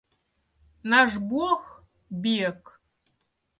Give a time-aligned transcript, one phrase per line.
[0.93, 1.69] Наш бог
[2.09, 2.75] бег.